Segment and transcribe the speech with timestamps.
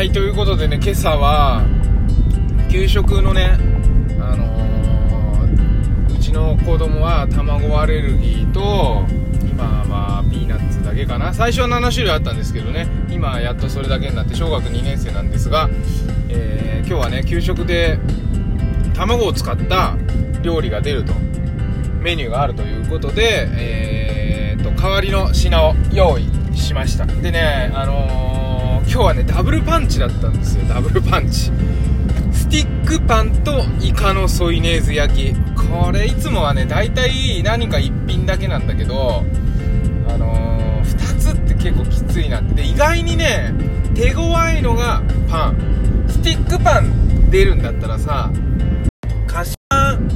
[0.00, 1.62] はいということでね今朝は
[2.72, 3.58] 給食のね
[4.18, 9.04] あのー、うちの子供は卵アレルギーと
[9.46, 11.34] 今はピーナッツだけかな。
[11.34, 15.68] 最初は7種類あったんですけどね今やっとそれだけになって小学2年生なんですが、
[16.30, 17.98] えー、今日はね給食で
[18.94, 19.98] 卵を使った
[20.40, 21.12] 料理が出ると
[22.00, 26.24] メニューがあるということで、えーと、代わりの品を用意
[26.56, 27.04] しました。
[27.04, 28.29] でねあのー、
[28.92, 30.64] 今日はねダブルパンチだったんですよ。
[30.64, 31.52] ダブルパンチ。
[32.32, 35.32] スティックパンとイカのソイネーズ焼き。
[35.54, 39.24] これいつもはね大体何か1品だけなんだけど
[40.08, 42.54] あのー、2つって結構きついなって。
[42.54, 43.54] で意外にね
[43.94, 46.06] 手強いのがパン。
[46.08, 48.32] スティックパン出るんだったらさ
[49.28, 50.10] 菓子パン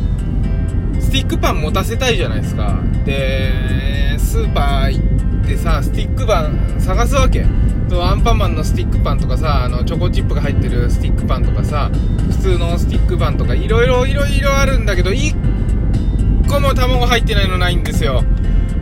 [1.01, 2.81] スティックパン持たせたいじゃないですか。
[3.05, 5.24] でスーパー行って
[5.57, 7.45] さスティックパン探すわけ。
[7.93, 11.91] アンパンマンのスティックパンとかさあのチョコチップが入ってるスティックパンとかさ
[12.31, 18.25] 普通のスティックパンとかいろいろいろいろあるんだけど1個も卵入ってないのないんですよ。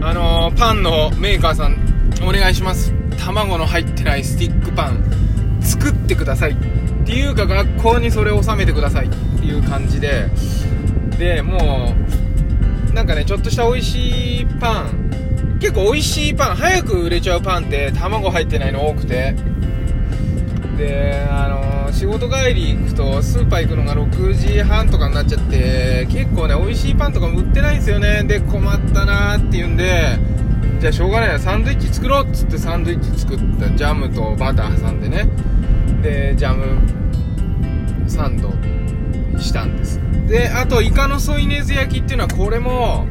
[0.01, 1.77] あのー、パンのメーカーさん
[2.23, 2.95] お願いします。
[3.19, 5.05] 卵の入ってないスティックパン
[5.61, 6.53] 作ってください。
[6.53, 6.57] っ
[7.05, 9.07] ていうか学校にそれを収めてください。
[9.07, 10.29] っていう感じで。
[11.19, 11.95] でも
[12.91, 15.13] うなんかねちょっとした美味しいパン
[15.63, 19.37] 結構美味しいパン早く売れちゃうパンって卵入ってないの多くて。
[20.77, 28.25] であのー、仕事帰り行くとスーパー行くのが6時半とかになっちゃって結構ね美味しいパンとかも売ってないんですよね。
[28.25, 30.19] で困ったなーっていうんで
[30.81, 35.29] じゃあしょうがないなサンドイッチ作ろうっつってサンドイッチ作ったジャムとバター挟んでね。
[36.03, 36.65] でジャム
[38.11, 38.51] サンド
[39.39, 40.01] したんです。
[40.27, 43.07] であとイカのソイネーズ焼きっていうのはこれも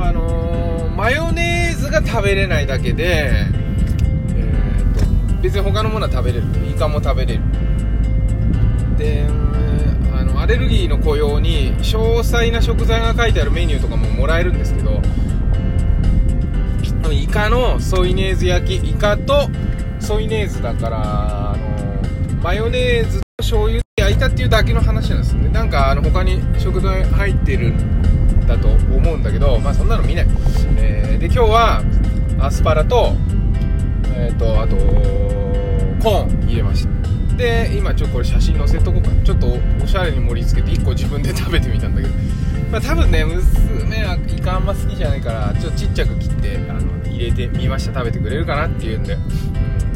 [0.00, 0.65] あのー、
[0.96, 6.46] マヨネーズが食べれないだけで、えーと、別に他のものは食べれる。
[6.70, 7.42] イカも食べれる。
[8.96, 9.26] で
[10.18, 15.02] あのアレルギーの子用に詳細な食材が書いてあるメニューとかももらえるんですけど
[17.12, 18.90] イカのソイネーズ焼き。
[18.90, 19.50] イカと
[20.00, 25.50] ソイネーズだからあのマヨネーズと醤油で焼いたっていうだけの話なんですね。
[25.50, 27.74] なんかあの他に食材入ってる
[28.46, 30.26] だと思うんだけど、まあそんなの見ない。
[30.78, 31.82] えー、で、今日は
[32.38, 33.14] アスパラと、
[34.14, 34.76] え、ー、と、あと、
[36.02, 37.36] コーン入れました。
[37.36, 39.22] で、今ちょっとこれ写真載せとこうかな。
[39.22, 39.46] ちょっと
[39.82, 42.14] おしゃれに盛り付けて1個自分で食べてみたんだけど、
[42.70, 47.94] まあ多分ね、娘はイカあんま好きじゃないから、ちょっとちっちゃく切って、あの、入れてみました。
[47.98, 49.14] 食べてくれるかなっていうんで。
[49.14, 49.18] う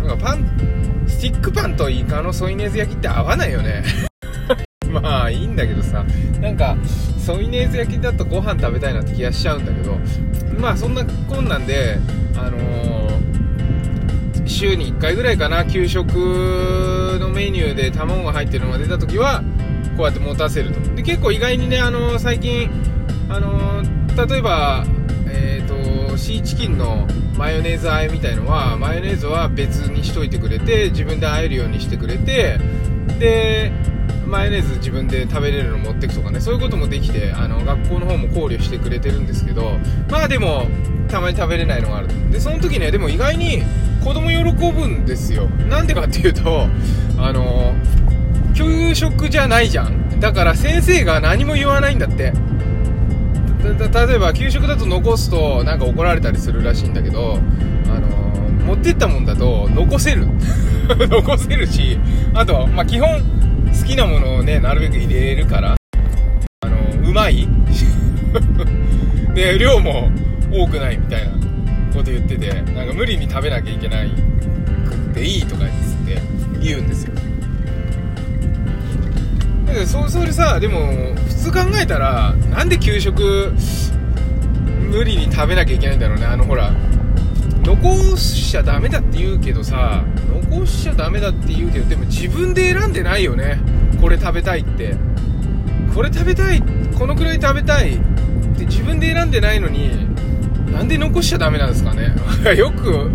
[0.03, 4.10] ん、なんかパン、スティックパンとイカのソイネーズ焼きって合わないよね。
[5.01, 6.05] まあいいんだけどさ
[6.41, 6.77] なんか
[7.19, 9.99] ソイネーズ焼きだとご飯食べたいなって気がしちゃうんだけど
[10.59, 11.99] まあそんなこんなんで
[12.37, 16.09] あのー、週に1回ぐらいかな給食
[17.21, 19.43] のメニューで卵が入ってるのが出た時は
[19.97, 20.81] こうやって持たせると。
[20.95, 22.71] で結構意外にね、あのー、最近、
[23.29, 24.85] あのー、例えば
[25.33, 27.07] えーと、シーチキンの
[27.37, 32.59] マヨネーズ和えみたいのはマヨネーズは別にしといてくれて自分で和えるようにしてくれて
[33.19, 33.73] で
[34.31, 39.73] マヨネーズ自分で食べれるの持ってくとかねそういうこともできてあの学校の方も考慮してくれてるんですけど
[40.09, 40.69] まあでも
[41.09, 43.63] たまに食べれないのがあるでその時ねでも意外に
[44.05, 45.47] 子供喜ぶんですよ。
[45.69, 46.67] なんでかっていうと
[47.19, 47.75] あの
[48.55, 50.21] 給食じゃないじゃん。
[50.21, 52.33] だから先生が何も言わないんだって。
[53.63, 57.39] 例えば給食だと残すとなんか怒られたりするらしいんだけど
[57.89, 58.09] あの
[58.65, 60.27] 持ってったもんだと残せる。
[60.89, 61.99] 残せるし
[62.35, 63.21] あとまあ基本
[63.79, 65.77] 好きなものをねなるべく入れるから
[66.63, 67.49] あのうまい？
[69.35, 70.11] で量も
[70.53, 71.31] 多くないみたいな
[71.95, 75.73] こと言っててなんか無理に食べなきゃいけないくっていいとか言っ
[76.07, 76.23] て
[76.61, 77.15] 言うんですよ。
[79.67, 83.53] だけどそうそれさでも普通考えたらなんで給食
[84.91, 86.27] 無理に食べなきゃいけないんだろうね。
[86.27, 86.73] あのほら
[87.65, 90.03] 残しちゃダメだって言うけどさ
[90.51, 93.59] 残しちゃダメだって言うけどでも自分で選んでないよね。
[94.01, 94.95] これ食べたいって。
[95.95, 96.63] これ食べたい。
[96.99, 97.99] このくらい食べたいっ
[98.59, 99.91] て自分で選んでないのに
[100.73, 102.15] なんで残しちゃダメなんですかね。
[102.57, 103.11] よく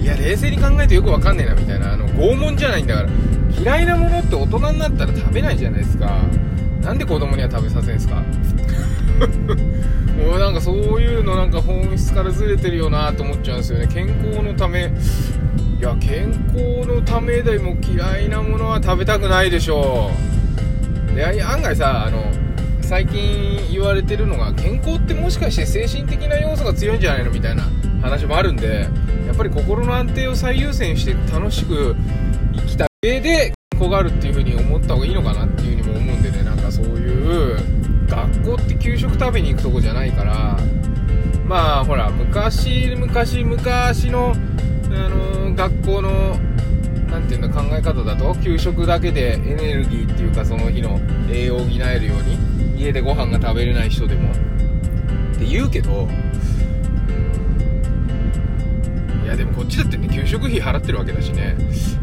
[0.00, 1.92] いや冷静に考えてよくわかんねえなみたいな。
[1.92, 3.08] あの拷問じゃないんだから。
[3.60, 6.22] 嫌いなものって大人になったら食べないじゃないですか。
[6.82, 8.22] なんで子供には食べさせんすか？
[10.20, 13.86] もうなんかそういうのなんか本質からずれてるよなと思っちゃうんですよね。
[13.86, 14.92] 健康のため。
[15.78, 20.10] いや健康のためでも嫌いなものは食べたくないでしょ
[21.10, 21.14] う。
[21.14, 22.22] で案外さあの
[22.82, 27.62] 最近言われてるのが健康ってもしかして精神的な要素が強いんじゃないのみたいな
[28.02, 28.88] 話もあるんで
[29.26, 31.96] やっぱり心の安定を最優先して楽しく
[32.54, 36.42] 生きた上で健康があるっていう風に思った方がいいのかなっていう風にも思うんでね。
[36.42, 37.56] なんかそういう
[38.10, 40.58] 学校って給食食べに行くとこじゃないから
[41.46, 44.34] まあほら昔昔昔の、
[44.90, 46.10] あの学校の
[47.10, 54.30] 何て言うんだ考え方だと給食だけでエネルギーっていうかその日の栄養を補えるように家でご飯が食べれない人でも。
[54.30, 54.34] っ
[55.42, 56.06] て言うけど
[59.24, 61.56] いやでもこっちだってね給食費払ってるわけだしね。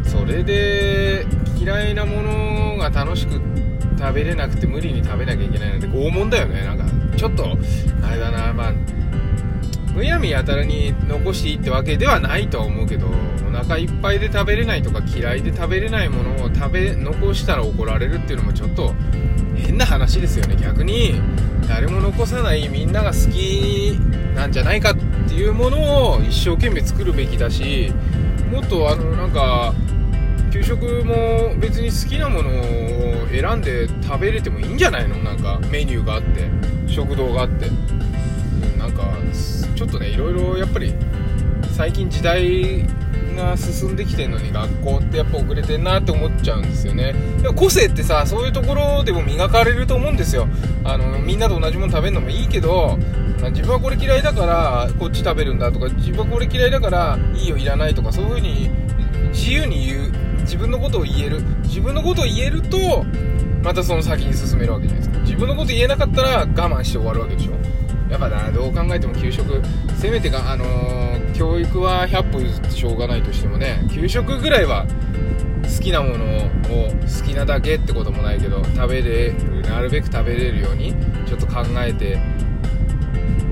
[0.04, 1.26] それで
[1.60, 3.67] 嫌いなものが楽しくって
[3.98, 6.64] 食べれなくて無理に食べなきゃいけないなんて拷問だよね。
[6.64, 6.86] なんか
[7.18, 7.58] ちょっと
[8.04, 8.54] あれだな。
[8.54, 8.74] まあ
[9.94, 18.94] むやみやたらに残していいってわけではないとは思うけどお腹いっぱいで食べれないとか嫌いで食べれないものを食べ残したら怒られるっていうのもちょっと
[19.56, 20.56] 変な話ですよね。
[20.56, 21.20] 逆に
[21.68, 23.98] 誰も残さないみんなが好き
[24.36, 24.96] なんじゃないかっ
[25.28, 27.92] ていうものを一生懸命作るべきだし
[28.52, 29.74] もっとあのなんか
[30.58, 35.16] 給食も別に好きなものを選んで食べれてもいいんじゃないの？
[35.18, 36.50] なんかメニューがあって
[36.88, 37.70] 食堂があって。
[38.78, 39.04] なんか
[39.76, 40.94] ちょっとねいろいろやっぱり
[41.76, 42.88] 最近時代
[43.36, 47.14] が進んできてるのに学校ってやっぱ遅れてんなって思っちゃうんですよね。
[47.42, 50.48] でも個性ってさそういうところでも磨かれると思うんですよ。
[50.84, 52.98] あのみんなと同じもの食べるのもいいけど
[53.52, 58.72] 自分はこれ嫌いだからこっち食べるんだとか自分はこれ嫌いだからいいよいらないとかそういう風に
[59.30, 61.42] 自由に言う自分のことを言える。
[61.64, 63.06] 自分のことを言えると
[63.62, 65.24] またその先に進めるわけじゃないですか。
[65.26, 67.52] 自分のこと言えなかったら我慢して終わるわけでしょ。
[68.10, 69.62] やっぱなどう考えても給食。
[69.98, 74.86] せめてが、あのー、教育は100歩譲ってしょうがないとしてもね給食ぐらいは
[75.64, 76.50] 好きなものを
[77.02, 80.96] 好きなだけってこともないけど食べれるなるべく食べれるように
[81.28, 82.20] ちょっと考えて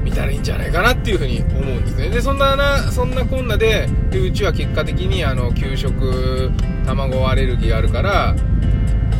[0.05, 2.09] みたらいいんじゃないかなっていうふうに思うんですね。
[2.09, 6.51] でそんななそんなこんなででうちは結果的にあの給食
[6.85, 8.35] 卵アレルギーがあるから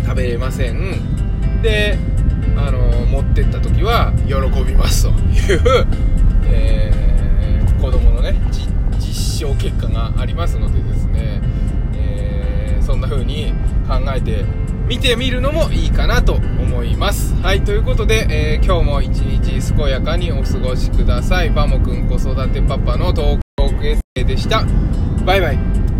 [0.06, 1.62] 食べれません。
[1.64, 1.98] で
[2.56, 5.88] あの持ってった時は喜びますという、
[6.46, 8.36] えー、子供のね
[9.00, 11.42] 実証結果がありますのでですね、
[11.96, 13.54] えー、そんな風に
[13.88, 14.46] 考えて
[14.88, 17.34] 見てみるのもいいかなと思います。
[17.42, 21.50] はいということで、えー、今日も一日健やかにお過ごしください。
[21.50, 24.64] バモくん子育てパパのトークエッセイでした。
[25.26, 25.95] バイバイ。